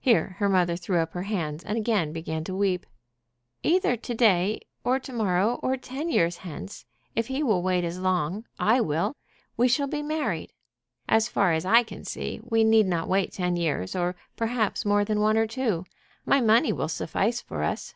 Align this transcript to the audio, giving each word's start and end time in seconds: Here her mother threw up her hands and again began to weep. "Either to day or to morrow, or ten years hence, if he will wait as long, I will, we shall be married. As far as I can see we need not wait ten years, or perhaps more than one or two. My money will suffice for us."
Here 0.00 0.34
her 0.40 0.48
mother 0.48 0.74
threw 0.74 0.98
up 0.98 1.12
her 1.12 1.22
hands 1.22 1.62
and 1.62 1.78
again 1.78 2.12
began 2.12 2.42
to 2.42 2.56
weep. 2.56 2.84
"Either 3.62 3.96
to 3.96 4.12
day 4.12 4.58
or 4.82 4.98
to 4.98 5.12
morrow, 5.12 5.60
or 5.62 5.76
ten 5.76 6.08
years 6.08 6.38
hence, 6.38 6.84
if 7.14 7.28
he 7.28 7.44
will 7.44 7.62
wait 7.62 7.84
as 7.84 8.00
long, 8.00 8.44
I 8.58 8.80
will, 8.80 9.14
we 9.56 9.68
shall 9.68 9.86
be 9.86 10.02
married. 10.02 10.52
As 11.08 11.28
far 11.28 11.52
as 11.52 11.64
I 11.64 11.84
can 11.84 12.02
see 12.04 12.40
we 12.42 12.64
need 12.64 12.86
not 12.88 13.06
wait 13.08 13.30
ten 13.32 13.54
years, 13.54 13.94
or 13.94 14.16
perhaps 14.36 14.84
more 14.84 15.04
than 15.04 15.20
one 15.20 15.36
or 15.36 15.46
two. 15.46 15.84
My 16.26 16.40
money 16.40 16.72
will 16.72 16.88
suffice 16.88 17.40
for 17.40 17.62
us." 17.62 17.94